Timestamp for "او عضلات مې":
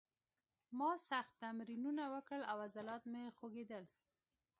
2.51-3.23